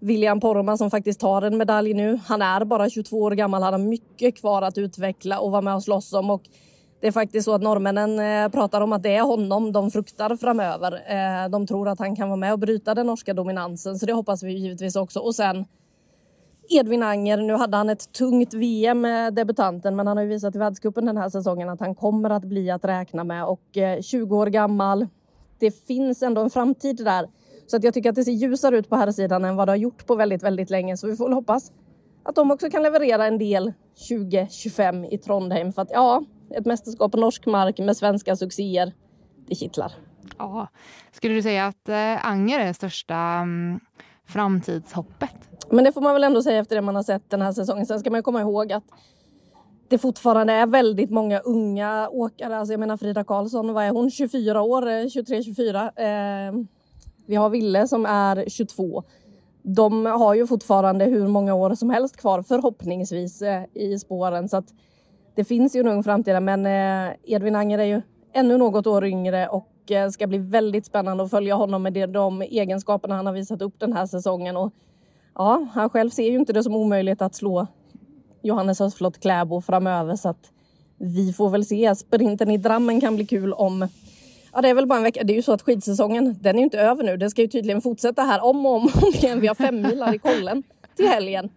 William 0.00 0.40
Poromaa 0.40 0.76
som 0.76 0.90
faktiskt 0.90 1.20
tar 1.20 1.42
en 1.42 1.58
medalj 1.58 1.94
nu. 1.94 2.20
Han 2.26 2.42
är 2.42 2.64
bara 2.64 2.90
22 2.90 3.18
år 3.18 3.30
gammal, 3.30 3.62
han 3.62 3.72
har 3.72 3.80
mycket 3.80 4.36
kvar 4.36 4.62
att 4.62 4.78
utveckla 4.78 5.38
och 5.40 5.50
vara 5.50 5.62
med 5.62 5.74
och 5.74 5.82
slåss 5.82 6.12
om. 6.12 6.30
Och 6.30 6.42
det 7.00 7.06
är 7.06 7.12
faktiskt 7.12 7.44
så 7.44 7.54
att 7.54 7.62
norrmännen 7.62 8.18
eh, 8.18 8.48
pratar 8.48 8.80
om 8.80 8.92
att 8.92 9.02
det 9.02 9.16
är 9.16 9.22
honom 9.22 9.72
de 9.72 9.90
fruktar 9.90 10.36
framöver. 10.36 10.92
Eh, 10.92 11.50
de 11.50 11.66
tror 11.66 11.88
att 11.88 11.98
han 11.98 12.16
kan 12.16 12.28
vara 12.28 12.36
med 12.36 12.52
och 12.52 12.58
bryta 12.58 12.94
den 12.94 13.06
norska 13.06 13.34
dominansen, 13.34 13.98
så 13.98 14.06
det 14.06 14.12
hoppas 14.12 14.42
vi 14.42 14.52
givetvis 14.52 14.96
också. 14.96 15.20
Och 15.20 15.34
sen 15.34 15.64
Edvin 16.68 17.02
Anger, 17.02 17.36
nu 17.36 17.52
hade 17.52 17.76
han 17.76 17.88
ett 17.88 18.12
tungt 18.12 18.54
VM 18.54 19.00
med 19.00 19.34
debutanten 19.34 19.96
men 19.96 20.06
han 20.06 20.16
har 20.16 20.24
ju 20.24 20.30
visat 20.30 20.56
i 20.56 20.58
världscupen 20.58 21.06
den 21.06 21.16
här 21.16 21.28
säsongen 21.28 21.68
att 21.68 21.80
han 21.80 21.94
kommer 21.94 22.30
att 22.30 22.44
bli 22.44 22.70
att 22.70 22.84
räkna 22.84 23.24
med 23.24 23.44
och 23.44 23.76
eh, 23.76 24.00
20 24.00 24.36
år 24.36 24.46
gammal. 24.46 25.06
Det 25.58 25.70
finns 25.86 26.22
ändå 26.22 26.40
en 26.40 26.50
framtid 26.50 27.04
där. 27.04 27.28
Så 27.66 27.76
att 27.76 27.84
jag 27.84 27.94
tycker 27.94 28.10
att 28.10 28.16
det 28.16 28.24
ser 28.24 28.32
ljusare 28.32 28.78
ut 28.78 28.88
på 28.88 28.96
här 28.96 29.10
sidan 29.10 29.44
än 29.44 29.56
vad 29.56 29.68
det 29.68 29.72
har 29.72 29.76
gjort 29.76 30.06
på 30.06 30.14
väldigt, 30.14 30.42
väldigt 30.42 30.70
länge. 30.70 30.96
Så 30.96 31.06
vi 31.06 31.16
får 31.16 31.24
väl 31.24 31.34
hoppas 31.34 31.72
att 32.22 32.34
de 32.34 32.50
också 32.50 32.70
kan 32.70 32.82
leverera 32.82 33.26
en 33.26 33.38
del 33.38 33.72
2025 34.08 35.04
i 35.04 35.18
Trondheim. 35.18 35.72
För 35.72 35.82
att 35.82 35.90
ja, 35.90 36.24
ett 36.50 36.66
mästerskap 36.66 37.12
på 37.12 37.18
norsk 37.18 37.46
mark 37.46 37.78
med 37.78 37.96
svenska 37.96 38.36
succéer, 38.36 38.92
det 39.48 39.54
kittlar. 39.54 39.92
Ja. 40.38 40.68
Skulle 41.12 41.34
du 41.34 41.42
säga 41.42 41.66
att 41.66 41.88
eh, 41.88 42.26
Anger 42.26 42.60
är 42.60 42.72
största 42.72 43.40
um, 43.42 43.80
framtidshoppet? 44.26 45.30
Men 45.70 45.84
det 45.84 45.92
får 45.92 46.00
man 46.00 46.14
väl 46.14 46.24
ändå 46.24 46.42
säga 46.42 46.58
efter 46.58 46.76
det 46.76 46.82
man 46.82 46.96
har 46.96 47.02
sett 47.02 47.30
den 47.30 47.42
här 47.42 47.52
säsongen. 47.52 47.86
Sen 47.86 48.00
ska 48.00 48.10
man 48.10 48.22
komma 48.22 48.40
ihåg 48.40 48.72
att 48.72 48.84
det 49.88 49.98
fortfarande 49.98 50.52
är 50.52 50.66
väldigt 50.66 51.10
många 51.10 51.38
unga 51.38 52.08
åkare. 52.08 52.56
Alltså 52.56 52.72
jag 52.72 52.80
menar 52.80 52.96
Frida 52.96 53.24
Karlsson, 53.24 53.72
vad 53.72 53.84
är 53.84 53.90
hon? 53.90 54.10
24 54.10 54.62
år, 54.62 54.82
23-24. 54.82 55.84
Eh, 55.96 56.66
vi 57.26 57.36
har 57.36 57.50
Ville 57.50 57.88
som 57.88 58.06
är 58.06 58.44
22. 58.48 59.02
De 59.62 60.06
har 60.06 60.34
ju 60.34 60.46
fortfarande 60.46 61.04
hur 61.04 61.28
många 61.28 61.54
år 61.54 61.74
som 61.74 61.90
helst 61.90 62.16
kvar 62.16 62.42
förhoppningsvis 62.42 63.42
eh, 63.42 63.62
i 63.74 63.98
spåren. 63.98 64.48
Så 64.48 64.56
att 64.56 64.74
det 65.36 65.44
finns 65.44 65.76
ju 65.76 65.80
en 65.80 65.88
ung 65.88 66.02
framtid 66.02 66.42
men 66.42 66.66
eh, 66.66 67.14
Edvin 67.24 67.56
Anger 67.56 67.78
är 67.78 67.84
ju 67.84 68.02
ännu 68.32 68.58
något 68.58 68.86
år 68.86 69.04
yngre 69.04 69.48
och 69.48 69.90
eh, 69.90 70.08
ska 70.08 70.26
bli 70.26 70.38
väldigt 70.38 70.86
spännande 70.86 71.24
att 71.24 71.30
följa 71.30 71.54
honom 71.54 71.82
med 71.82 72.08
de 72.10 72.42
egenskaperna 72.42 73.14
han 73.14 73.26
har 73.26 73.32
visat 73.32 73.62
upp 73.62 73.74
den 73.78 73.92
här 73.92 74.06
säsongen. 74.06 74.56
Och 74.56 74.72
ja, 75.34 75.66
han 75.72 75.90
själv 75.90 76.10
ser 76.10 76.30
ju 76.30 76.38
inte 76.38 76.52
det 76.52 76.62
som 76.62 76.74
omöjligt 76.74 77.22
att 77.22 77.34
slå 77.34 77.66
Johannes 78.42 78.80
Östflot 78.80 79.20
Kläbo 79.20 79.60
framöver 79.60 80.16
så 80.16 80.28
att 80.28 80.52
vi 80.98 81.32
får 81.32 81.50
väl 81.50 81.64
se. 81.64 81.94
Sprinten 81.96 82.50
i 82.50 82.56
Drammen 82.56 83.00
kan 83.00 83.16
bli 83.16 83.26
kul 83.26 83.52
om 83.52 83.88
Ja, 84.52 84.62
det 84.62 84.68
är 84.68 84.74
väl 84.74 84.86
bara 84.86 84.96
en 84.96 85.02
vecka. 85.02 85.24
Det 85.24 85.32
är 85.32 85.34
ju 85.34 85.42
så 85.42 85.52
att 85.52 85.62
skidsäsongen, 85.62 86.36
den 86.40 86.56
är 86.56 86.58
ju 86.58 86.64
inte 86.64 86.80
över 86.80 87.04
nu. 87.04 87.16
Den 87.16 87.30
ska 87.30 87.42
ju 87.42 87.48
tydligen 87.48 87.80
fortsätta 87.80 88.22
här 88.22 88.44
om 88.44 88.66
och 88.66 88.72
om, 88.76 88.82
om 89.02 89.12
igen. 89.14 89.40
Vi 89.40 89.46
har 89.46 89.54
fem 89.54 89.82
milar 89.82 90.14
i 90.14 90.18
kollen 90.18 90.62
till 90.96 91.08
helgen. 91.08 91.50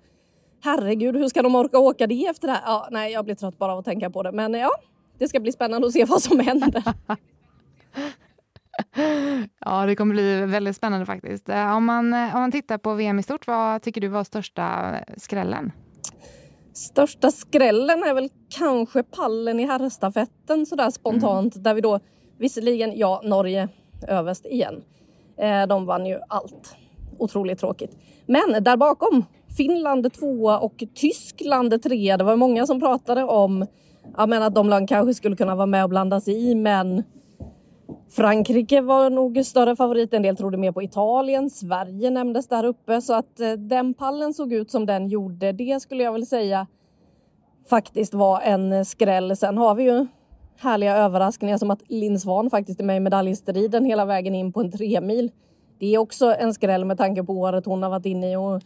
Herregud, 0.62 1.16
hur 1.16 1.28
ska 1.28 1.42
de 1.42 1.56
orka 1.56 1.80
åka 1.80 2.08
det 2.08 2.26
efter 2.26 2.48
det 2.48 2.54
här? 2.54 2.62
Ja, 2.66 2.88
nej, 2.92 3.14
jag 3.14 3.26
blir 3.26 3.36
trött 3.36 3.58
bara 3.58 3.72
av 3.72 3.80
att 3.80 3.86
tänka 3.86 4.10
på 4.10 4.24
det. 4.24 4.32
Men 4.32 4.54
ja, 4.54 4.72
det 5.18 5.28
ska 5.28 5.40
bli 5.40 5.52
spännande 5.52 5.88
att 5.88 5.94
se 5.94 6.06
vad 6.06 6.22
som 6.22 6.40
händer. 6.40 6.84
Ja, 9.66 9.86
det 9.86 9.96
kommer 9.96 10.14
bli 10.14 10.46
väldigt 10.46 10.76
spännande 10.76 11.06
faktiskt. 11.06 11.50
Eh, 11.50 11.76
om 11.76 11.86
man, 11.86 12.14
eh, 12.14 12.36
om 12.36 12.42
man 12.42 12.52
tittar 12.52 12.78
på 12.78 12.94
VM 12.94 13.20
i 13.20 13.24
stort, 13.24 13.48
vad 13.48 13.82
tycker 13.82 14.02
du 14.02 14.08
var 14.08 14.24
största 14.24 14.96
skrällen? 15.18 15.72
Största 16.74 17.32
skrällen 17.32 18.04
är 18.04 18.14
väl 18.14 18.30
kanske 18.50 19.04
pallen 19.04 19.60
i 19.60 19.66
herrstafetten 19.66 20.66
sådär 20.66 20.90
spontant, 20.90 21.56
mm. 21.56 21.64
där 21.64 21.74
vi 21.74 21.82
då 21.82 22.00
visserligen, 22.38 22.98
ja, 22.98 23.22
Norge 23.24 23.70
överst 24.08 24.46
igen. 24.46 24.84
Eh, 25.38 25.68
de 25.68 25.86
vann 25.86 26.06
ju 26.06 26.20
allt. 26.30 26.76
Otroligt 27.18 27.60
tråkigt. 27.60 27.98
Men 28.26 28.64
där 28.64 28.78
bakom, 28.78 29.26
Finland 29.58 30.14
tvåa 30.14 30.60
och 30.60 30.84
Tyskland 30.96 31.84
trea. 31.84 32.18
Det 32.18 32.24
var 32.24 32.36
många 32.36 32.66
som 32.66 32.80
pratade 32.80 33.24
om 33.24 33.66
jag 34.18 34.30
menar, 34.30 34.48
att 34.48 34.56
de 34.56 34.70
land 34.70 34.90
kanske 34.90 35.14
skulle 35.14 35.36
kunna 35.36 35.56
vara 35.56 35.66
med 35.66 35.84
och 35.84 35.90
blanda 35.90 36.22
sig 36.22 36.52
i, 36.52 36.56
men 36.56 37.04
Frankrike 38.10 38.82
var 38.82 39.10
nog 39.10 39.46
större 39.46 39.76
favorit, 39.76 40.14
en 40.14 40.22
del 40.22 40.38
trodde 40.38 40.58
mer 40.58 40.72
på 40.72 40.84
Italien, 40.84 41.50
Sverige 41.50 42.10
nämndes 42.10 42.48
där 42.48 42.64
uppe 42.64 43.02
så 43.02 43.14
att 43.14 43.40
eh, 43.40 43.52
den 43.52 43.94
pallen 43.94 44.34
såg 44.34 44.54
ut 44.54 44.72
som 44.72 44.86
den 44.86 45.08
gjorde. 45.08 45.52
Det 45.52 45.82
skulle 45.82 46.04
jag 46.04 46.14
väl 46.14 46.26
säga 46.26 46.68
faktiskt 47.70 48.14
var 48.14 48.42
en 48.42 48.74
eh, 48.74 48.84
skräll. 48.84 49.36
Sen 49.36 49.58
har 49.58 49.76
vi 49.76 49.84
ju 49.84 50.08
härliga 50.60 50.98
överraskningar 50.98 51.58
som 51.58 51.72
att 51.72 51.82
Linn 51.88 52.20
Svan 52.20 52.50
faktiskt 52.50 52.80
är 52.80 52.84
med 52.84 52.98
i 52.98 53.00
medaljstriden 53.00 53.86
hela 53.86 54.06
vägen 54.06 54.36
in 54.36 54.54
på 54.54 54.62
en 54.62 54.72
tremil. 54.72 55.32
Det 55.80 55.96
är 55.96 55.98
också 55.98 56.36
en 56.40 56.54
skräll 56.54 56.86
med 56.86 56.98
tanke 56.98 57.24
på 57.24 57.34
året 57.34 57.66
hon 57.66 57.84
har 57.84 57.90
varit 57.90 58.06
inne 58.06 58.32
i. 58.32 58.36
Och, 58.36 58.62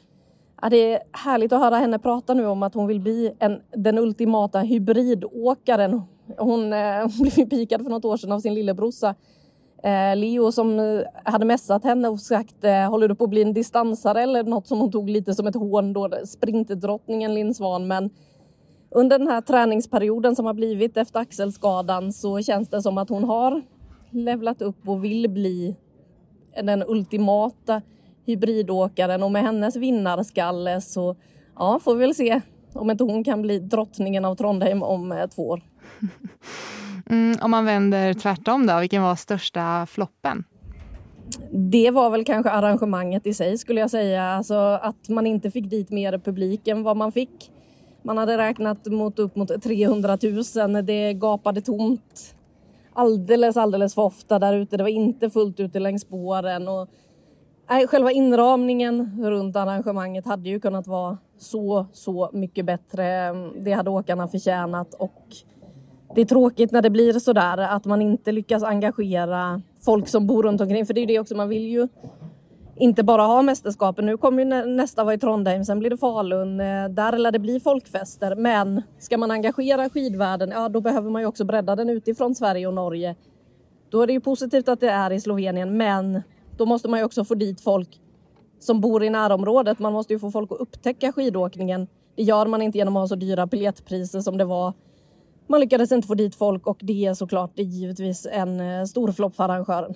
ja, 0.63 0.70
det 0.70 0.93
är 0.93 1.00
härligt 1.12 1.53
att 1.53 1.60
höra 1.60 1.75
henne 1.75 2.00
prata 2.00 2.34
nu 2.34 2.46
om 2.46 2.63
att 2.63 2.74
hon 2.74 2.88
vill 2.88 3.00
bli 3.00 3.34
en, 3.39 3.62
den 3.72 3.98
ultimata 3.98 4.60
hybridåkaren. 4.60 6.01
Hon, 6.38 6.74
eh, 6.74 7.00
hon 7.01 7.12
blev 7.20 7.50
pikad 7.50 7.84
för 7.84 7.89
något 7.89 8.05
år 8.05 8.17
sedan 8.17 8.32
av 8.32 8.39
sin 8.39 8.53
lillebrorsa 8.53 9.15
eh, 9.84 10.15
Leo 10.15 10.51
som 10.51 10.79
eh, 10.79 11.01
hade 11.24 11.46
mässat 11.46 11.84
henne 11.84 12.08
och 12.08 12.20
sagt 12.20 12.63
eh, 12.63 12.89
håller 12.89 13.08
du 13.08 13.15
på 13.15 13.24
att 13.24 13.29
bli 13.29 13.41
en 13.41 13.53
distansare 13.53 14.22
eller 14.22 14.43
något 14.43 14.67
som 14.67 14.79
hon 14.79 14.91
tog 14.91 15.10
lite 15.10 15.34
som 15.34 15.48
ett 15.48 15.55
hån 15.55 15.93
då, 15.93 16.10
sprintdrottningen 16.25 17.34
Linn 17.34 17.53
Svan. 17.53 17.88
Men 17.88 18.10
under 18.89 19.20
den 19.20 19.27
här 19.27 19.41
träningsperioden 19.41 20.36
som 20.36 20.46
har 20.46 20.53
blivit 20.53 20.98
efter 20.98 21.20
axelskadan 21.20 22.13
så 22.13 22.41
känns 22.41 22.70
det 22.70 22.82
som 22.82 22.98
att 22.98 23.10
hon 23.10 23.24
har 23.24 23.62
levlat 24.10 24.62
upp 24.62 24.88
och 24.89 25.03
vill 25.03 25.29
bli 25.29 25.75
den 26.63 26.84
ultimata 26.88 27.82
hybridåkaren 28.25 29.24
och 29.24 29.32
med 29.32 29.44
hennes 29.44 29.75
vinnarskalle 29.75 30.82
så 30.82 31.15
ja, 31.56 31.80
får 31.84 31.96
vi 31.96 32.00
väl 32.06 32.15
se 32.15 32.42
om 32.74 32.92
inte 32.92 33.03
hon 33.03 33.24
kan 33.24 33.42
bli 33.42 33.60
drottningen 33.60 34.25
av 34.25 34.36
Trondheim 34.36 34.84
om 34.84 35.12
eh, 35.12 35.27
två 35.27 35.50
år. 35.50 35.62
Mm, 37.10 37.38
om 37.42 37.51
man 37.51 37.65
vänder 37.65 38.13
tvärtom 38.13 38.68
då, 38.68 38.80
vilken 38.80 39.03
var 39.03 39.15
största 39.15 39.86
floppen? 39.86 40.44
Det 41.51 41.92
var 41.92 42.10
väl 42.10 42.25
kanske 42.25 42.51
arrangemanget 42.51 43.27
i 43.27 43.34
sig 43.34 43.58
skulle 43.58 43.80
jag 43.80 43.89
säga. 43.89 44.24
Alltså 44.24 44.56
att 44.82 45.10
man 45.10 45.27
inte 45.27 45.51
fick 45.51 45.70
dit 45.70 45.89
mer 45.89 46.18
publik 46.18 46.68
än 46.68 46.84
vad 46.84 46.98
man 46.98 47.12
fick. 47.12 47.51
Man 48.03 48.18
hade 48.18 48.38
räknat 48.38 48.86
mot 48.86 49.20
upp 49.20 49.36
mot 49.36 49.63
300 49.63 50.18
000. 50.56 50.86
Det 50.86 51.13
gapade 51.13 51.62
tomt 51.62 52.36
alldeles, 52.94 53.58
alldeles 53.58 53.96
för 53.96 54.01
ofta 54.01 54.39
där 54.39 54.53
ute. 54.53 54.77
Det 54.77 54.84
var 54.84 54.89
inte 54.89 55.30
fullt 55.30 55.60
ute 55.60 55.80
längs 55.80 56.01
spåren. 56.01 56.68
Och, 56.68 56.89
själva 57.67 58.12
inramningen 58.12 59.20
runt 59.24 59.55
arrangemanget 59.55 60.25
hade 60.25 60.50
ju 60.50 60.60
kunnat 60.60 60.88
vara 60.88 61.17
så, 61.38 61.86
så 61.93 62.29
mycket 62.34 62.65
bättre. 62.65 63.34
Det 63.58 63.72
hade 63.72 63.89
åkarna 63.89 64.27
förtjänat 64.27 64.93
och 64.93 65.22
det 66.15 66.22
är 66.22 66.25
tråkigt 66.25 66.72
när 66.72 66.82
det 66.82 66.89
blir 66.89 67.13
så 67.13 67.34
där 67.34 67.58
att 67.58 67.86
man 67.86 68.01
inte 68.01 68.32
lyckas 68.32 68.63
engagera 68.63 69.62
folk 69.86 70.08
som 70.08 70.27
bor 70.27 70.43
runt 70.43 70.62
omkring. 70.62 70.86
För 70.86 70.93
det 70.93 71.01
är 71.01 71.08
det 71.08 71.20
också, 71.20 71.36
man 71.36 71.50
vill 71.50 71.67
ju 71.67 71.88
inte 72.75 73.03
bara 73.03 73.22
ha 73.22 73.41
mästerskapen. 73.41 74.05
Nu 74.05 74.17
kommer 74.17 74.43
ju 74.43 74.65
nästa 74.65 75.03
vara 75.03 75.13
i 75.13 75.17
Trondheim, 75.17 75.65
sen 75.65 75.79
blir 75.79 75.89
det 75.89 75.98
Falun. 75.98 76.60
Eh, 76.60 76.89
där 76.89 77.17
lär 77.17 77.32
det 77.32 77.39
bli 77.39 77.60
folkfester. 77.60 78.36
Men 78.36 78.82
ska 79.00 79.17
man 79.17 79.32
engagera 79.32 79.89
skidvärlden, 79.89 80.50
ja 80.50 80.70
då 80.70 80.82
behöver 80.82 81.10
man 81.10 81.22
ju 81.22 81.27
också 81.27 81.46
bredda 81.46 81.75
den 81.75 81.89
utifrån 81.89 82.36
Sverige 82.36 82.67
och 82.67 82.74
Norge. 82.74 83.15
Då 83.89 84.01
är 84.01 84.08
det 84.08 84.13
ju 84.13 84.22
positivt 84.22 84.70
att 84.70 84.79
det 84.79 84.89
är 84.89 85.12
i 85.12 85.20
Slovenien, 85.20 85.77
men 85.77 86.22
då 86.57 86.65
måste 86.65 86.88
man 86.88 87.00
ju 87.00 87.05
också 87.05 87.25
få 87.25 87.36
dit 87.36 87.62
folk 87.62 88.00
som 88.60 88.81
bor 88.81 89.03
i 89.03 89.10
närområdet. 89.10 89.79
Man 89.79 89.93
måste 89.93 90.13
ju 90.13 90.19
få 90.19 90.31
folk 90.31 90.51
att 90.51 90.57
upptäcka 90.57 91.12
skidåkningen. 91.12 91.88
Det 92.15 92.24
gör 92.24 92.45
man 92.45 92.62
inte 92.62 92.77
genom 92.77 92.95
att 92.98 93.01
ha 93.01 93.07
så 93.07 93.15
dyra 93.15 93.45
biljettpriser 93.45 94.19
som 94.19 94.38
det 94.38 94.45
var. 94.45 94.74
Man 95.50 95.60
lyckades 95.60 95.91
inte 95.91 96.07
få 96.07 96.15
dit 96.15 96.36
folk 96.36 96.67
och 96.67 96.77
det 96.81 97.05
är 97.05 97.13
såklart 97.13 97.51
det 97.55 97.62
är 97.62 97.65
givetvis 97.65 98.27
en 98.31 98.60
eh, 98.60 98.86
stor 98.86 99.12
flopp 99.12 99.36
för 99.36 99.43
arrangören. 99.43 99.95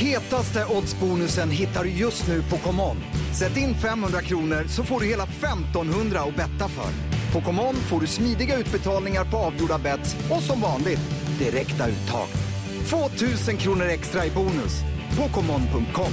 Hetaste 0.00 0.64
oddsbonusen 0.76 1.50
hittar 1.50 1.84
du 1.84 1.90
just 1.90 2.28
nu 2.28 2.42
på 2.42 2.56
ComeOn. 2.56 2.96
Sätt 3.38 3.56
in 3.56 3.74
500 3.74 4.20
kronor 4.20 4.64
så 4.68 4.82
får 4.82 5.00
du 5.00 5.06
hela 5.06 5.22
1500 5.22 6.20
att 6.20 6.36
betta 6.36 6.68
för. 6.68 6.92
På 7.32 7.46
ComeOn 7.46 7.74
får 7.74 8.00
du 8.00 8.06
smidiga 8.06 8.58
utbetalningar 8.58 9.24
på 9.24 9.36
avgjorda 9.36 9.78
bets 9.78 10.16
och 10.30 10.42
som 10.42 10.60
vanligt 10.60 11.00
direkta 11.38 11.88
uttag. 11.88 12.51
2000 12.82 13.56
kronor 13.56 13.84
extra 13.84 14.26
i 14.26 14.30
bonus 14.30 14.82
på 15.16 15.40
ComeOn.com. 15.40 16.12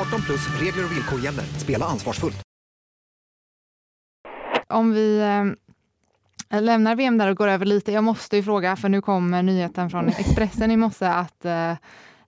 18 0.00 0.22
plus 0.22 0.60
regler 0.60 0.84
och 0.84 0.92
villkor 0.92 1.20
gäller. 1.20 1.42
Spela 1.42 1.84
ansvarsfullt. 1.86 2.42
Om 4.68 4.92
vi 4.92 5.18
eh, 6.50 6.60
lämnar 6.60 6.96
VM 6.96 7.18
där 7.18 7.30
och 7.30 7.36
går 7.36 7.48
över 7.48 7.66
lite. 7.66 7.92
Jag 7.92 8.04
måste 8.04 8.36
ju 8.36 8.42
fråga, 8.42 8.76
för 8.76 8.88
nu 8.88 9.00
kommer 9.00 9.42
nyheten 9.42 9.90
från 9.90 10.08
Expressen 10.08 10.70
i 10.70 10.76
morse 10.76 11.06
att 11.06 11.44
eh, 11.44 11.70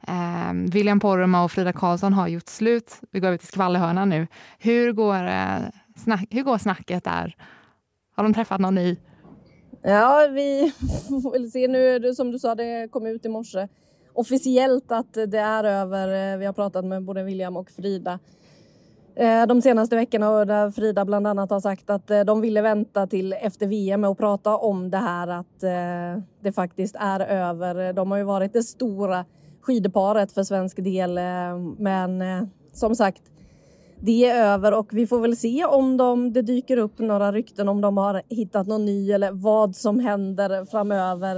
eh, 0.08 0.52
William 0.52 1.00
Poromaa 1.00 1.44
och 1.44 1.52
Frida 1.52 1.72
Karlsson 1.72 2.12
har 2.12 2.28
gjort 2.28 2.48
slut. 2.48 3.00
Vi 3.10 3.20
går 3.20 3.28
över 3.28 3.38
till 3.38 3.48
skvallerhörnan 3.48 4.08
nu. 4.08 4.26
Hur 4.58 4.92
går, 4.92 5.28
eh, 5.28 5.58
snack, 5.96 6.26
hur 6.30 6.42
går 6.42 6.58
snacket 6.58 7.04
där? 7.04 7.36
Har 8.16 8.22
de 8.22 8.34
träffat 8.34 8.60
någon 8.60 8.74
ny? 8.74 8.96
Ja, 9.88 10.28
vi 10.32 10.72
får 11.22 11.32
väl 11.32 11.50
se 11.50 11.68
nu. 11.68 12.14
Som 12.14 12.30
du 12.30 12.38
sa, 12.38 12.54
det 12.54 12.88
kom 12.90 13.06
ut 13.06 13.24
i 13.24 13.28
morse 13.28 13.68
officiellt 14.16 14.92
att 14.92 15.12
det 15.12 15.38
är 15.38 15.64
över. 15.64 16.32
Eh, 16.32 16.38
vi 16.38 16.46
har 16.46 16.52
pratat 16.52 16.84
med 16.84 17.04
både 17.04 17.22
William 17.22 17.56
och 17.56 17.70
Frida 17.70 18.18
eh, 19.14 19.46
de 19.46 19.62
senaste 19.62 19.96
veckorna 19.96 20.30
och 20.30 20.46
där 20.46 20.70
Frida 20.70 21.04
bland 21.04 21.26
annat 21.26 21.50
har 21.50 21.60
sagt 21.60 21.90
att 21.90 22.10
eh, 22.10 22.20
de 22.20 22.40
ville 22.40 22.62
vänta 22.62 23.06
till 23.06 23.32
efter 23.32 23.66
VM 23.66 24.04
och 24.04 24.18
prata 24.18 24.56
om 24.56 24.90
det 24.90 24.96
här 24.96 25.28
att 25.28 25.60
det 26.40 26.52
faktiskt 26.52 26.96
är 26.98 27.20
över. 27.20 27.92
De 27.92 28.10
har 28.10 28.18
ju 28.18 28.24
varit 28.24 28.52
det 28.52 28.62
stora 28.62 29.24
skidparet 29.60 30.32
för 30.32 30.42
svensk 30.42 30.76
del 30.84 31.18
men 31.78 32.22
som 32.72 32.94
sagt 32.94 33.22
det 34.00 34.26
är 34.26 34.44
över 34.44 34.74
och 34.74 34.88
vi 34.90 35.06
får 35.06 35.20
väl 35.20 35.36
se 35.36 35.64
om 35.64 35.96
de, 35.96 36.32
det 36.32 36.42
dyker 36.42 36.76
upp 36.76 36.98
några 36.98 37.32
rykten 37.32 37.68
om 37.68 37.80
de 37.80 37.96
har 37.96 38.22
hittat 38.28 38.66
någon 38.66 38.84
ny 38.84 39.12
eller 39.12 39.30
vad 39.32 39.76
som 39.76 40.00
händer 40.00 40.64
framöver. 40.64 41.36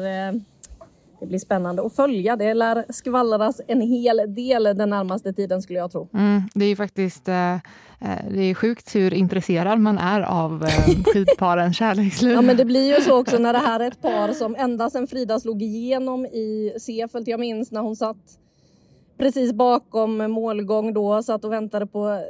Det 1.21 1.27
blir 1.27 1.39
spännande 1.39 1.87
att 1.87 1.97
följa. 1.97 2.37
Det 2.37 2.55
lär 2.55 2.85
skvallras 2.89 3.61
en 3.67 3.81
hel 3.81 4.35
del 4.35 4.65
den 4.65 4.91
närmaste 4.91 5.33
tiden 5.33 5.63
skulle 5.63 5.79
jag 5.79 5.93
tro. 5.93 6.09
Mm, 6.15 6.43
det 6.55 6.65
är 6.65 6.77
faktiskt 6.77 7.29
eh, 7.29 7.55
eh, 7.55 7.61
det 8.31 8.43
är 8.43 8.55
sjukt 8.55 8.95
hur 8.95 9.15
intresserad 9.15 9.79
man 9.79 9.99
är 9.99 10.21
av 10.21 10.65
eh, 10.65 11.03
skidparens 11.13 11.77
kärleksliv. 11.77 12.33
Ja 12.33 12.43
men 12.43 12.57
det 12.57 12.65
blir 12.65 12.97
ju 12.97 13.03
så 13.03 13.21
också 13.21 13.39
när 13.39 13.53
det 13.53 13.59
här 13.59 13.81
är 13.81 13.89
ett 13.89 14.03
par 14.03 14.33
som 14.33 14.57
ända 14.57 14.91
sedan 14.91 15.07
Frida 15.07 15.41
slog 15.41 15.63
igenom 15.63 16.27
i 16.27 16.73
Seefeld. 16.81 17.29
Jag 17.29 17.41
minns 17.41 17.73
när 17.73 17.81
hon 17.81 17.97
satt 17.97 18.39
precis 19.19 19.53
bakom 19.53 20.17
målgång 20.33 20.95
då, 20.95 21.23
satt 21.23 21.45
och 21.45 21.53
väntade 21.53 21.87
på 21.87 22.21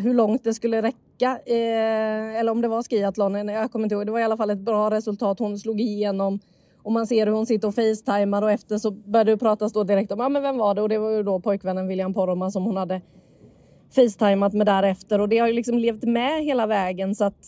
hur 0.00 0.14
långt 0.14 0.44
det 0.44 0.54
skulle 0.54 0.82
räcka. 0.82 1.38
Eh, 1.46 2.38
eller 2.40 2.52
om 2.52 2.60
det 2.60 2.68
var 2.68 2.82
skiathlon, 2.82 3.48
jag 3.48 3.72
kommer 3.72 3.84
inte 3.84 3.94
ihåg. 3.94 4.06
Det 4.06 4.12
var 4.12 4.20
i 4.20 4.24
alla 4.24 4.36
fall 4.36 4.50
ett 4.50 4.58
bra 4.58 4.90
resultat. 4.90 5.38
Hon 5.38 5.58
slog 5.58 5.80
igenom 5.80 6.40
och 6.82 6.92
man 6.92 7.06
ser 7.06 7.26
hur 7.26 7.32
hon 7.32 7.46
sitter 7.46 7.68
och 7.68 7.74
facetimar 7.74 8.42
och 8.42 8.50
efter 8.50 8.78
så 8.78 8.90
började 8.90 9.30
det 9.30 9.38
pratas 9.38 9.72
då 9.72 9.84
direkt 9.84 10.12
om, 10.12 10.20
ja 10.20 10.28
men 10.28 10.42
vem 10.42 10.58
var 10.58 10.74
det? 10.74 10.82
Och 10.82 10.88
det 10.88 10.98
var 10.98 11.10
ju 11.10 11.22
då 11.22 11.40
pojkvännen 11.40 11.88
William 11.88 12.14
Poromaa 12.14 12.50
som 12.50 12.64
hon 12.64 12.76
hade 12.76 13.00
facetimat 13.94 14.52
med 14.52 14.66
därefter 14.66 15.20
och 15.20 15.28
det 15.28 15.38
har 15.38 15.46
ju 15.48 15.52
liksom 15.52 15.78
levt 15.78 16.02
med 16.02 16.44
hela 16.44 16.66
vägen 16.66 17.14
så 17.14 17.24
att 17.24 17.46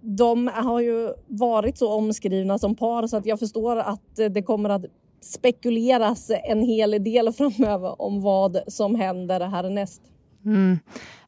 de 0.00 0.50
har 0.54 0.80
ju 0.80 1.08
varit 1.26 1.78
så 1.78 1.92
omskrivna 1.92 2.58
som 2.58 2.74
par 2.74 3.06
så 3.06 3.16
att 3.16 3.26
jag 3.26 3.38
förstår 3.38 3.76
att 3.76 4.18
eh, 4.18 4.26
det 4.26 4.42
kommer 4.42 4.70
att 4.70 4.84
spekuleras 5.20 6.30
en 6.44 6.62
hel 6.62 7.04
del 7.04 7.32
framöver 7.32 8.02
om 8.02 8.22
vad 8.22 8.58
som 8.66 8.94
händer 8.94 9.40
härnäst. 9.40 10.02
Mm. 10.46 10.78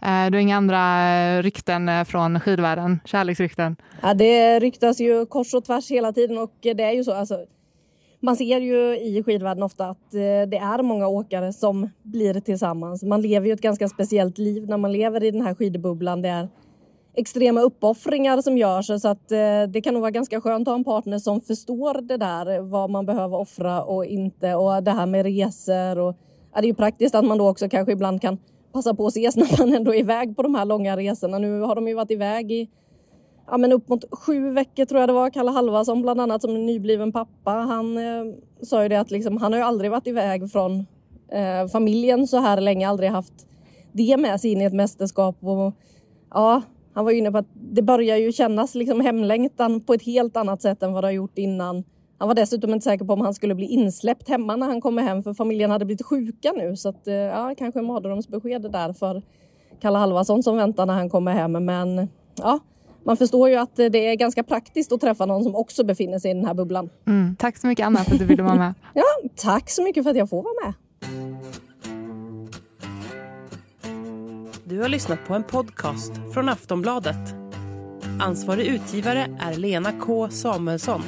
Eh, 0.02 0.30
du 0.30 0.36
har 0.36 0.42
inga 0.42 0.56
andra 0.56 1.10
eh, 1.10 1.42
rykten 1.42 1.88
eh, 1.88 2.04
från 2.04 2.40
skidvärlden? 2.40 3.00
Kärleksrykten? 3.04 3.76
Ja, 4.02 4.14
det 4.14 4.60
ryktas 4.60 5.00
ju 5.00 5.26
kors 5.26 5.54
och 5.54 5.64
tvärs 5.64 5.90
hela 5.90 6.12
tiden 6.12 6.38
och 6.38 6.52
det 6.60 6.82
är 6.82 6.92
ju 6.92 7.04
så. 7.04 7.12
Alltså, 7.12 7.46
man 8.20 8.36
ser 8.36 8.60
ju 8.60 8.98
i 8.98 9.22
skidvärlden 9.26 9.62
ofta 9.62 9.86
att 9.86 10.10
det 10.50 10.56
är 10.56 10.82
många 10.82 11.08
åkare 11.08 11.52
som 11.52 11.90
blir 12.02 12.40
tillsammans. 12.40 13.02
Man 13.02 13.22
lever 13.22 13.46
ju 13.46 13.52
ett 13.52 13.60
ganska 13.60 13.88
speciellt 13.88 14.38
liv 14.38 14.68
när 14.68 14.76
man 14.76 14.92
lever 14.92 15.24
i 15.24 15.30
den 15.30 15.42
här 15.42 15.54
skidbubblan. 15.54 16.22
Det 16.22 16.28
är 16.28 16.48
extrema 17.14 17.60
uppoffringar 17.60 18.42
som 18.42 18.58
görs 18.58 18.86
så 18.86 19.08
att 19.08 19.28
det 19.68 19.80
kan 19.84 19.94
nog 19.94 20.00
vara 20.00 20.10
ganska 20.10 20.40
skönt 20.40 20.68
att 20.68 20.72
ha 20.72 20.78
en 20.78 20.84
partner 20.84 21.18
som 21.18 21.40
förstår 21.40 22.02
det 22.02 22.16
där, 22.16 22.60
vad 22.60 22.90
man 22.90 23.06
behöver 23.06 23.36
offra 23.36 23.82
och 23.82 24.04
inte 24.04 24.54
och 24.54 24.82
det 24.82 24.90
här 24.90 25.06
med 25.06 25.22
resor 25.22 25.98
och 25.98 26.16
ja, 26.54 26.60
det 26.60 26.66
är 26.66 26.68
ju 26.68 26.74
praktiskt 26.74 27.14
att 27.14 27.24
man 27.24 27.38
då 27.38 27.48
också 27.48 27.68
kanske 27.68 27.92
ibland 27.92 28.22
kan 28.22 28.38
passa 28.76 28.94
på 28.94 29.06
att 29.06 29.16
ses 29.16 29.36
när 29.36 29.58
man 29.58 29.74
ändå 29.74 29.94
är 29.94 29.98
iväg 29.98 30.36
på 30.36 30.42
de 30.42 30.54
här 30.54 30.64
långa 30.64 30.96
resorna. 30.96 31.38
Nu 31.38 31.60
har 31.60 31.74
de 31.74 31.88
ju 31.88 31.94
varit 31.94 32.10
iväg 32.10 32.52
i 32.52 32.68
ja, 33.46 33.56
men 33.56 33.72
upp 33.72 33.88
mot 33.88 34.04
sju 34.10 34.50
veckor 34.50 34.84
tror 34.84 35.00
jag 35.00 35.08
det 35.08 35.12
var. 35.12 35.30
Kalle 35.30 35.50
Halvarsson 35.50 36.02
bland 36.02 36.20
annat 36.20 36.42
som 36.42 36.54
är 36.54 36.58
nybliven 36.58 37.12
pappa. 37.12 37.50
Han 37.50 37.98
eh, 37.98 38.34
sa 38.62 38.82
ju 38.82 38.88
det 38.88 39.00
att 39.00 39.10
liksom, 39.10 39.36
han 39.36 39.52
har 39.52 39.58
ju 39.58 39.64
aldrig 39.64 39.90
varit 39.90 40.06
iväg 40.06 40.50
från 40.50 40.86
eh, 41.32 41.68
familjen 41.72 42.26
så 42.26 42.38
här 42.38 42.60
länge, 42.60 42.88
aldrig 42.88 43.10
haft 43.10 43.46
det 43.92 44.16
med 44.16 44.40
sig 44.40 44.52
in 44.52 44.60
i 44.60 44.64
ett 44.64 44.72
mästerskap. 44.72 45.36
Och, 45.40 45.74
ja, 46.30 46.62
Han 46.94 47.04
var 47.04 47.12
inne 47.12 47.32
på 47.32 47.38
att 47.38 47.50
det 47.54 47.82
börjar 47.82 48.16
ju 48.16 48.32
kännas 48.32 48.74
liksom 48.74 49.00
hemlängtan 49.00 49.80
på 49.80 49.94
ett 49.94 50.02
helt 50.02 50.36
annat 50.36 50.62
sätt 50.62 50.82
än 50.82 50.92
vad 50.92 51.04
det 51.04 51.06
har 51.06 51.12
gjort 51.12 51.38
innan. 51.38 51.84
Han 52.18 52.28
var 52.28 52.34
dessutom 52.34 52.72
inte 52.72 52.84
säker 52.84 53.04
på 53.04 53.12
om 53.12 53.20
han 53.20 53.34
skulle 53.34 53.54
bli 53.54 53.66
insläppt 53.66 54.28
hemma 54.28 54.56
när 54.56 54.66
han 54.66 54.80
kommer 54.80 55.02
hem 55.02 55.22
för 55.22 55.34
familjen 55.34 55.70
hade 55.70 55.84
blivit 55.84 56.06
sjuka 56.06 56.52
nu 56.52 56.76
så 56.76 56.88
att 56.88 57.02
ja, 57.04 57.54
kanske 57.58 57.82
mardrömsbesked 57.82 58.72
där 58.72 58.92
för 58.92 59.22
Kalle 59.80 59.98
Halvarsson 59.98 60.42
som 60.42 60.56
väntar 60.56 60.86
när 60.86 60.94
han 60.94 61.10
kommer 61.10 61.32
hem. 61.32 61.52
Men 61.52 62.08
ja, 62.34 62.60
man 63.04 63.16
förstår 63.16 63.48
ju 63.48 63.56
att 63.56 63.76
det 63.76 64.08
är 64.08 64.14
ganska 64.14 64.42
praktiskt 64.42 64.92
att 64.92 65.00
träffa 65.00 65.26
någon 65.26 65.42
som 65.44 65.54
också 65.54 65.84
befinner 65.84 66.18
sig 66.18 66.30
i 66.30 66.34
den 66.34 66.44
här 66.44 66.54
bubblan. 66.54 66.90
Mm. 67.06 67.36
Tack 67.36 67.56
så 67.56 67.66
mycket 67.66 67.86
Anna 67.86 67.98
för 67.98 68.12
att 68.12 68.18
du 68.18 68.24
ville 68.24 68.42
vara 68.42 68.54
med. 68.54 68.74
ja, 68.94 69.04
tack 69.36 69.70
så 69.70 69.82
mycket 69.82 70.04
för 70.04 70.10
att 70.10 70.16
jag 70.16 70.30
får 70.30 70.42
vara 70.42 70.54
med. 70.64 70.74
Du 74.64 74.80
har 74.80 74.88
lyssnat 74.88 75.18
på 75.26 75.34
en 75.34 75.42
podcast 75.42 76.12
från 76.34 76.48
Aftonbladet. 76.48 77.34
Ansvarig 78.20 78.66
utgivare 78.66 79.38
är 79.40 79.54
Lena 79.54 79.92
K 79.92 80.28
Samuelsson. 80.30 81.02